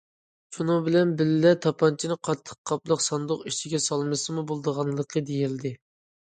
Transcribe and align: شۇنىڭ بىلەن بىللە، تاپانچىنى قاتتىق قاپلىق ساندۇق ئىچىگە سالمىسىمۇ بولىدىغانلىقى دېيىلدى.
شۇنىڭ 0.55 0.77
بىلەن 0.85 1.09
بىللە، 1.19 1.51
تاپانچىنى 1.65 2.17
قاتتىق 2.29 2.57
قاپلىق 2.71 3.03
ساندۇق 3.09 3.45
ئىچىگە 3.53 3.83
سالمىسىمۇ 3.89 4.45
بولىدىغانلىقى 4.53 5.25
دېيىلدى. 5.29 5.75